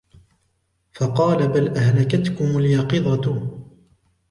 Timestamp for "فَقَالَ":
0.93-1.47